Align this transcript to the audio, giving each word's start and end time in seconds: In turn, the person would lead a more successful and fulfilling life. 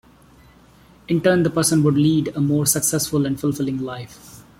In 1.09 1.21
turn, 1.21 1.43
the 1.43 1.51
person 1.51 1.83
would 1.83 1.93
lead 1.93 2.29
a 2.29 2.41
more 2.41 2.65
successful 2.65 3.27
and 3.27 3.39
fulfilling 3.39 3.83
life. 3.83 4.41